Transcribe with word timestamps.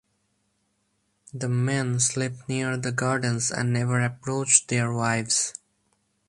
The 1.31 1.47
men 1.47 1.99
sleep 1.99 2.31
near 2.49 2.75
the 2.75 2.91
gardens 2.91 3.51
and 3.51 3.71
never 3.71 4.01
approach 4.03 4.65
their 4.65 4.91
wives. 4.91 5.53